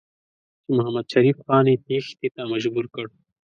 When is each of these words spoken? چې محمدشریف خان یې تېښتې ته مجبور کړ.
چې 0.65 0.69
محمدشریف 0.77 1.37
خان 1.45 1.65
یې 1.71 1.77
تېښتې 1.85 2.27
ته 2.35 2.41
مجبور 2.51 2.85
کړ. 2.95 3.05